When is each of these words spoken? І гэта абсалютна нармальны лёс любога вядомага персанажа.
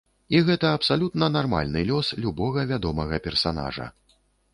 І 0.37 0.39
гэта 0.45 0.69
абсалютна 0.77 1.27
нармальны 1.35 1.83
лёс 1.89 2.09
любога 2.25 2.63
вядомага 2.73 3.21
персанажа. 3.27 3.87